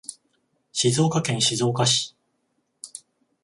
[0.71, 2.15] 静岡県静岡市